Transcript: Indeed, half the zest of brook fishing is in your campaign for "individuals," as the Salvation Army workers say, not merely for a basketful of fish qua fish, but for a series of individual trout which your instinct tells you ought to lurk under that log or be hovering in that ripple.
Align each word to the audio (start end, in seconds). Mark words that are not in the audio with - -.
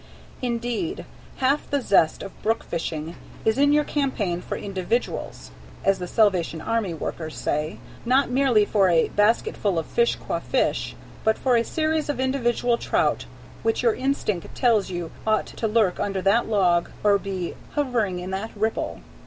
Indeed, 0.41 1.05
half 1.35 1.69
the 1.69 1.79
zest 1.79 2.23
of 2.23 2.31
brook 2.41 2.63
fishing 2.63 3.15
is 3.45 3.59
in 3.59 3.71
your 3.71 3.83
campaign 3.83 4.41
for 4.41 4.57
"individuals," 4.57 5.51
as 5.85 5.99
the 5.99 6.07
Salvation 6.07 6.59
Army 6.59 6.91
workers 6.91 7.35
say, 7.37 7.77
not 8.03 8.31
merely 8.31 8.65
for 8.65 8.89
a 8.89 9.09
basketful 9.09 9.77
of 9.77 9.85
fish 9.85 10.15
qua 10.15 10.39
fish, 10.39 10.95
but 11.23 11.37
for 11.37 11.55
a 11.55 11.63
series 11.63 12.09
of 12.09 12.19
individual 12.19 12.79
trout 12.79 13.25
which 13.61 13.83
your 13.83 13.93
instinct 13.93 14.55
tells 14.55 14.89
you 14.89 15.11
ought 15.27 15.45
to 15.45 15.67
lurk 15.67 15.99
under 15.99 16.23
that 16.23 16.49
log 16.49 16.89
or 17.03 17.19
be 17.19 17.53
hovering 17.75 18.17
in 18.17 18.31
that 18.31 18.49
ripple. 18.55 19.01